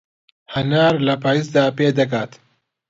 هەنار 0.53 0.93
لە 1.07 1.15
پایزدا 1.23 1.65
پێدەگات 1.77 2.31